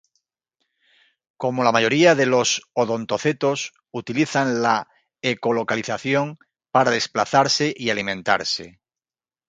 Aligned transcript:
Como 1.37 1.63
la 1.63 1.71
mayoría 1.71 2.15
de 2.15 2.25
los 2.25 2.63
odontocetos 2.73 3.71
utilizan 3.91 4.63
la 4.63 4.87
ecolocalización 5.21 6.39
para 6.71 6.89
desplazarse 6.89 7.71
y 7.77 7.91
alimentarse. 7.91 8.79